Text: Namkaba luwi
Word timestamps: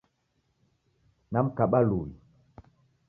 Namkaba 1.31 1.79
luwi 1.87 2.13